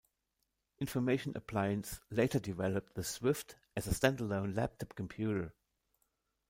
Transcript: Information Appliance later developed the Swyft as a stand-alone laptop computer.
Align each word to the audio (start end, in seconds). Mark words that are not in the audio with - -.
Information 0.79 1.37
Appliance 1.37 1.99
later 2.09 2.39
developed 2.39 2.95
the 2.95 3.03
Swyft 3.03 3.53
as 3.77 3.85
a 3.85 3.93
stand-alone 3.93 4.55
laptop 4.55 4.95
computer. 4.95 5.53